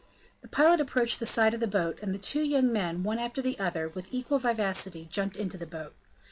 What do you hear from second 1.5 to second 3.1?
of the boat, and the two young men,